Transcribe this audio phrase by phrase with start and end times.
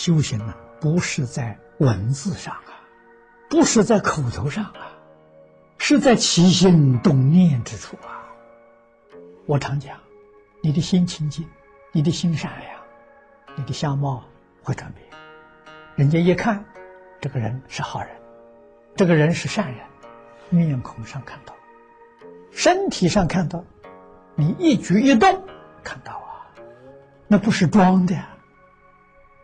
[0.00, 2.72] 修行呢，不是在文字上啊，
[3.50, 4.96] 不是在口头上啊，
[5.76, 8.24] 是在起心动念之处啊。
[9.44, 9.98] 我常讲，
[10.62, 11.46] 你的心清净，
[11.92, 12.80] 你的心善良，
[13.56, 14.24] 你的相貌
[14.62, 15.06] 会转变。
[15.96, 16.64] 人家一看，
[17.20, 18.08] 这个人是好人，
[18.96, 19.84] 这个人是善人，
[20.48, 21.54] 面孔上看到，
[22.50, 23.62] 身体上看到，
[24.34, 25.44] 你一举一动
[25.84, 26.48] 看到啊，
[27.28, 28.16] 那不是装的。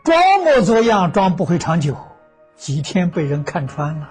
[0.06, 1.96] 装模作样，装不会长久，
[2.55, 4.09] 几天被人看穿了，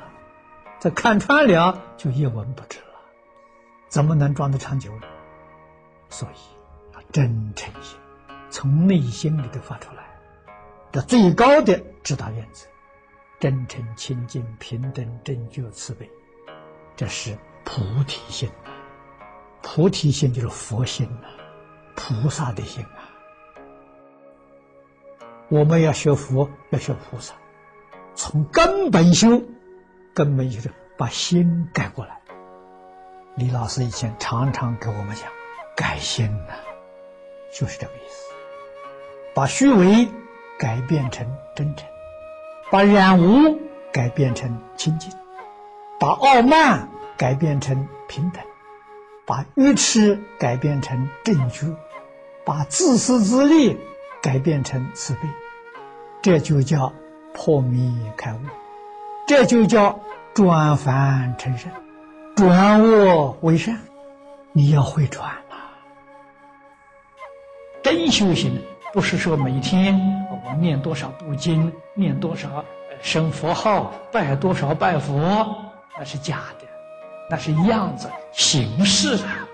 [0.77, 2.99] 这看穿了就一文不值了，
[3.87, 5.07] 怎么能装得长久呢？
[6.09, 7.97] 所以要真诚心，
[8.49, 10.03] 从内心里头发出来，
[10.91, 12.67] 这最高的指导原则：
[13.39, 16.11] 真诚、清净、平等、正觉、慈悲，
[16.97, 18.49] 这是菩提心。
[19.61, 21.29] 菩提心就是佛心呐，
[21.95, 23.04] 菩萨的心啊。
[25.49, 27.35] 我们要学佛，要学菩萨，
[28.15, 29.43] 从根本修，
[30.13, 32.19] 根本就是把心改过来。
[33.35, 35.29] 李老师以前常常给我们讲，
[35.75, 36.53] 改心呐，
[37.53, 38.33] 就是这个意思，
[39.35, 40.07] 把虚伪
[40.57, 41.87] 改变成真诚，
[42.71, 43.59] 把染污
[43.93, 45.11] 改变成清净，
[45.99, 48.41] 把傲慢改变成平等，
[49.27, 51.67] 把愚痴改变成正觉，
[52.43, 53.77] 把自私自利。
[54.25, 55.29] 改变成慈悲，
[56.19, 56.91] 这就叫
[57.31, 58.39] 破迷开悟，
[59.27, 59.99] 这就叫
[60.33, 61.71] 转凡成圣，
[62.35, 63.77] 转恶为善。
[64.51, 65.55] 你要会转呐！
[67.83, 68.59] 真修行
[68.93, 69.93] 不是说每天
[70.43, 72.65] 我念多少部经，念多少
[73.03, 75.55] 生佛号，拜多少拜佛，
[75.99, 76.65] 那是假的，
[77.29, 79.47] 那是样子形式啊。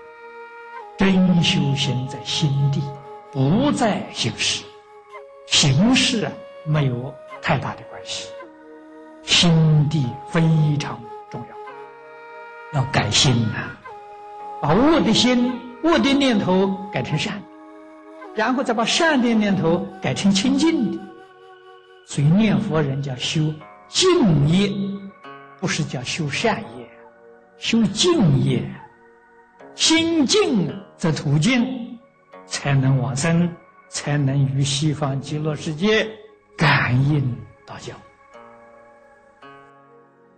[0.96, 2.80] 真修行在心地。
[3.32, 4.62] 不在形式，
[5.46, 6.30] 形式
[6.66, 8.28] 没有太大的关系，
[9.22, 10.42] 心地非
[10.78, 11.00] 常
[11.30, 11.40] 重
[12.74, 13.74] 要，要改心呐，
[14.60, 15.50] 把恶的心、
[15.82, 17.42] 恶的念头改成善，
[18.34, 21.02] 然后再把善的念头改成清净的。
[22.04, 23.40] 所以念佛人叫修
[23.88, 24.70] 净业，
[25.58, 26.86] 不是叫修善业，
[27.56, 28.62] 修净业，
[29.74, 31.81] 心净则土净。
[32.46, 33.54] 才能往生，
[33.88, 36.08] 才能与西方极乐世界
[36.56, 37.36] 感应
[37.66, 37.94] 道交。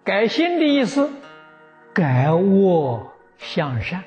[0.04, 1.10] 改心的意思，
[1.92, 3.06] 改恶
[3.38, 4.04] 向善。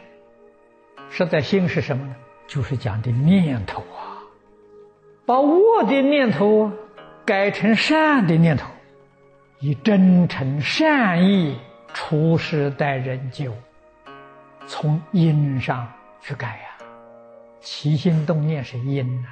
[1.10, 2.16] 实在心是什么呢？
[2.48, 4.24] 就是讲的念头啊，
[5.26, 6.72] 把恶的念头
[7.26, 8.70] 改成善的念头，
[9.60, 11.58] 以真诚善意
[11.94, 13.54] 处事待人接物，
[14.68, 15.92] 从因上
[16.22, 16.87] 去改呀。
[17.60, 19.28] 起心动念是因呐，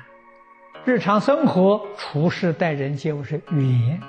[0.84, 4.02] 日常生活处事待人接物是缘。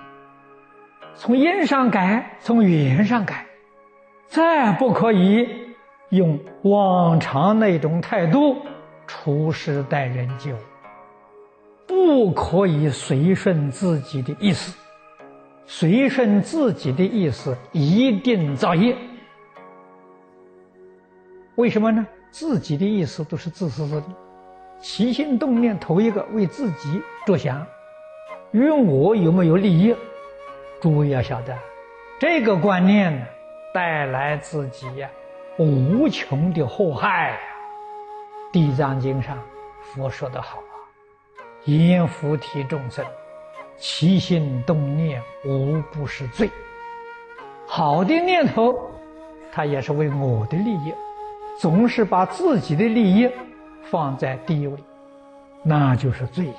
[1.14, 3.46] 从因上改，从缘上改，
[4.26, 5.48] 再不可以
[6.10, 8.56] 用往常那种态度
[9.06, 10.58] 处事待人接物，
[11.86, 14.76] 不可以随顺自己的意思，
[15.66, 18.96] 随顺自己的意思一定造业。
[21.54, 22.06] 为什么呢？
[22.38, 24.04] 自己的意思都是自私自利，
[24.78, 27.66] 起心动念头一个为自己着想，
[28.50, 29.96] 与我有没有利益？
[30.78, 31.56] 诸位要晓得，
[32.20, 33.26] 这个观念，
[33.72, 35.08] 带来自己呀
[35.56, 37.40] 无穷的祸害。
[38.52, 39.38] 地藏经上
[39.80, 40.76] 佛说的好啊
[41.64, 43.02] ：“阎浮提众生，
[43.78, 46.50] 起心动念无不是罪。”
[47.66, 48.78] 好的念头，
[49.50, 50.92] 它也是为我的利益。
[51.58, 53.30] 总是把自己的利益
[53.90, 54.76] 放在第一位，
[55.62, 56.52] 那就是罪，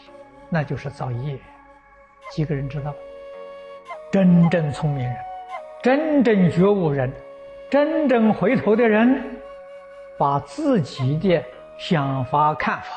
[0.49, 1.37] 那就是造业。
[2.31, 2.93] 几个人知道？
[4.11, 5.15] 真正聪明人，
[5.83, 7.11] 真正觉悟人，
[7.69, 9.23] 真正回头的人，
[10.17, 11.43] 把自己的
[11.77, 12.87] 想法看法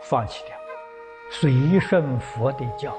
[0.00, 0.54] 放弃掉，
[1.30, 2.96] 随顺佛的教诲，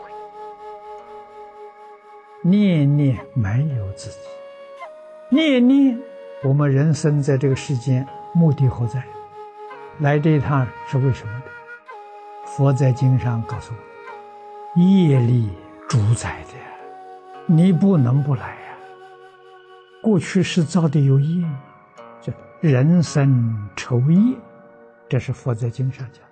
[2.42, 4.28] 念念没有自己，
[5.30, 5.98] 念念
[6.44, 8.06] 我们人生在这个世间。
[8.34, 9.04] 目的何在？
[10.00, 11.46] 来这一趟是为什么的？
[12.46, 15.50] 佛在经上告诉我：业力
[15.88, 16.54] 主宰的，
[17.46, 18.78] 你不能不来呀。
[20.02, 21.48] 过去是造的有业，
[22.20, 24.36] 叫人生愁业，
[25.08, 26.32] 这是佛在经上讲的，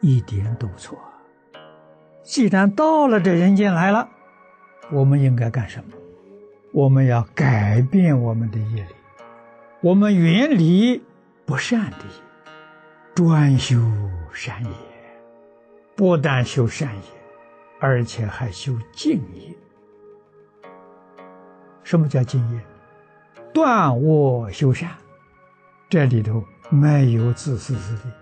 [0.00, 0.98] 一点都错。
[2.22, 4.08] 既然到了这人间来了，
[4.90, 5.92] 我们应该干什么？
[6.72, 8.94] 我们要改变我们的业力，
[9.82, 11.02] 我们远离。
[11.46, 11.98] 不善的，
[13.14, 13.78] 专修
[14.32, 14.70] 善业，
[15.94, 17.02] 不但修善业，
[17.78, 19.54] 而且还修敬业。
[21.84, 22.60] 什么叫敬业？
[23.54, 24.90] 断我修善，
[25.88, 28.12] 这里头没有自私自利，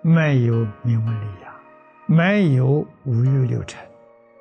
[0.00, 1.52] 没有名闻利养，
[2.06, 3.84] 没有五欲六尘，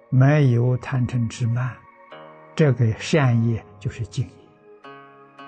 [0.10, 1.76] 没有贪嗔痴慢，
[2.56, 4.32] 这个善业就是敬业。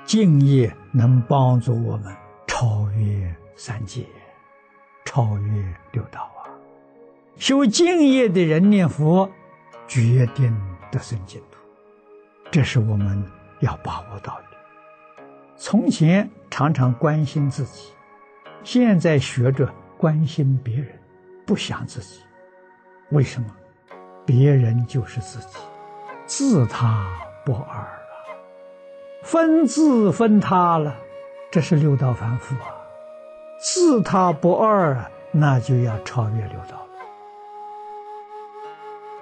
[0.06, 2.14] 敬业能帮助我们
[2.63, 4.06] 超越三界，
[5.04, 6.48] 超越六道啊！
[7.38, 9.30] 修敬业的人念佛，
[9.86, 10.57] 决定
[10.89, 11.57] 得生净土，
[12.50, 13.21] 这是我们
[13.60, 14.45] 要把握到的。
[15.57, 17.92] 从前常常关心自己，
[18.63, 20.98] 现在学着关心别人，
[21.45, 22.21] 不想自己。
[23.12, 23.48] 为什么？
[24.25, 25.57] 别人就是自己，
[26.25, 27.06] 自他
[27.44, 27.86] 不二。
[29.21, 30.95] 分自分他了，
[31.54, 32.74] 这是六道凡夫啊，
[33.60, 34.98] 自他不二，
[35.30, 36.88] 那就要超越六道了。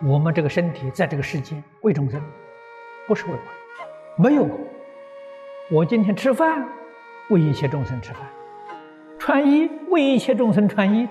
[0.02, 2.24] 我们这个身体在这个世间为众生，
[3.06, 4.48] 不是为我，没有。
[5.70, 6.66] 我今天吃饭，
[7.32, 8.22] 为一切众生吃饭；
[9.20, 11.10] 穿衣为一切众生穿衣，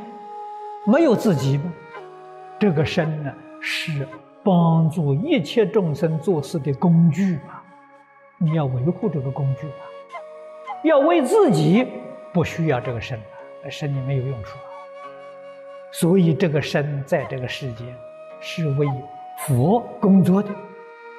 [0.86, 1.70] 没有自己吗？
[2.58, 3.30] 这个身呢，
[3.60, 4.08] 是
[4.42, 7.60] 帮助一切众生做事的工具嘛。
[8.38, 9.84] 你要维护这个工具啊，
[10.82, 11.86] 要为自己
[12.32, 14.58] 不需要这个身了，身里没有用处。
[15.92, 17.86] 所以这个身在这个世间
[18.40, 18.86] 是为
[19.46, 20.48] 佛工作的，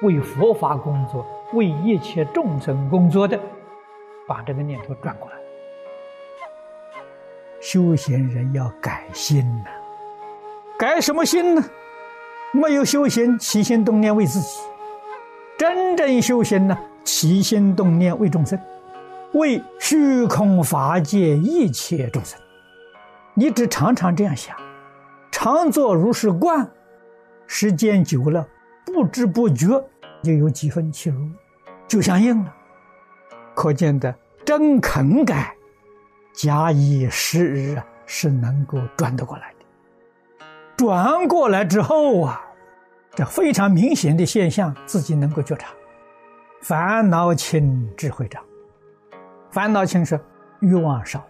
[0.02, 3.38] 为佛法工作，为一切众生工作的。
[4.26, 5.36] 把这个念头转过来，
[7.60, 9.70] 修行人要改心呐，
[10.78, 11.62] 改什么心呢？
[12.52, 14.62] 没有修行，起心动念为自己；
[15.58, 16.78] 真正修行呢？
[17.04, 18.58] 起心动念为众生，
[19.32, 22.38] 为虚空法界一切众生。
[23.34, 24.56] 你只常常这样想，
[25.30, 26.70] 常做如是观，
[27.46, 28.46] 时间久了，
[28.84, 29.68] 不知不觉
[30.22, 31.28] 就有几分气入，
[31.88, 32.54] 就相应了。
[33.54, 34.14] 可见的
[34.44, 35.54] 真肯改，
[36.34, 40.46] 假以时日，是能够转得过来的。
[40.76, 42.42] 转过来之后啊，
[43.14, 45.68] 这非常明显的现象，自己能够觉察。
[46.60, 48.42] 烦恼轻，智慧长。
[49.52, 50.18] 烦恼轻是
[50.60, 51.22] 欲望少，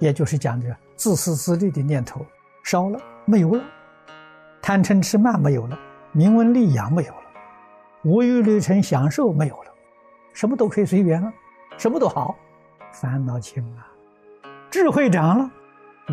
[0.00, 2.26] 也就是讲的自私自利的念头
[2.64, 3.62] 少了，没有了；
[4.60, 5.78] 贪嗔痴慢没有了，
[6.10, 7.22] 名闻利养没有了，
[8.02, 9.70] 无欲六尘享受没有了，
[10.32, 11.32] 什么都可以随缘了，
[11.76, 12.34] 什么都好，
[12.90, 13.86] 烦恼轻啊，
[14.68, 15.48] 智慧长了，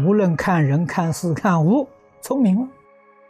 [0.06, 1.90] 无论看人、看事、看物，
[2.22, 2.68] 聪明了。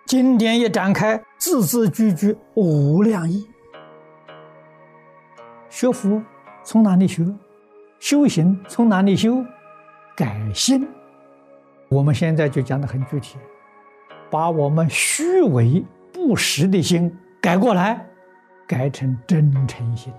[0.05, 3.47] 经典一展开，字字句句无量义。
[5.69, 6.21] 学佛
[6.61, 7.25] 从哪里学？
[7.99, 9.43] 修行从哪里修？
[10.15, 10.87] 改心。
[11.89, 13.37] 我们现在就讲的很具体，
[14.29, 15.83] 把我们虚伪
[16.13, 18.05] 不实的心改过来，
[18.67, 20.13] 改成真诚心。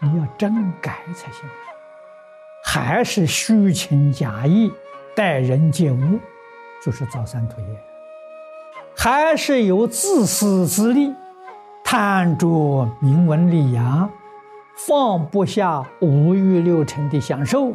[0.00, 1.48] 你要真改才行。
[2.64, 4.70] 还是虚情假意
[5.16, 6.18] 待人接物，
[6.84, 7.66] 就是造三途业。
[8.96, 11.14] 还是有自私自利，
[11.84, 14.10] 贪着名闻利养。
[14.86, 17.74] 放不下五欲六尘的享受，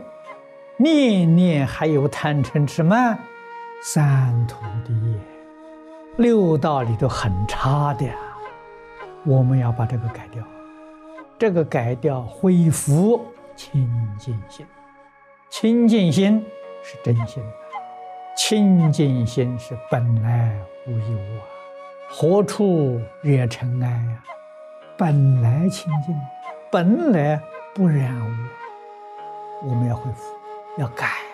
[0.77, 3.19] 念念还有贪嗔痴慢，
[3.83, 4.55] 三途
[4.87, 5.19] 的业，
[6.15, 8.05] 六道里头很差的，
[9.25, 10.41] 我们要把这个改掉。
[11.37, 13.85] 这个改掉，恢复清
[14.17, 14.65] 净心。
[15.49, 16.41] 清净心
[16.81, 17.43] 是真心，
[18.37, 20.57] 清净心是本来
[20.87, 21.43] 无一物啊，
[22.09, 24.23] 何处惹尘埃呀？
[24.97, 26.15] 本来清净。
[26.73, 27.39] 本来
[27.75, 30.33] 不染污，我们要恢复，
[30.79, 31.32] 要改。